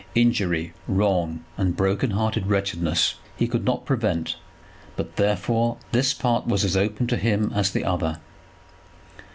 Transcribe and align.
Injury, 0.15 0.73
wrong, 0.87 1.45
and 1.57 1.77
broken 1.77 2.09
hearted 2.09 2.47
wretchedness, 2.47 3.13
he 3.37 3.47
could 3.47 3.63
not 3.63 3.85
prevent; 3.85 4.35
but, 4.95 5.15
therefore, 5.15 5.77
this 5.91 6.11
part 6.11 6.47
was 6.47 6.65
as 6.65 6.75
open 6.75 7.05
to 7.05 7.17
him 7.17 7.51
as 7.53 7.69
the 7.69 7.83
other. 7.85 8.17